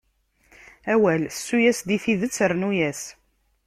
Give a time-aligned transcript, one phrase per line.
[0.93, 3.01] Awal, ssu-yas di tidet, rrnu-yas.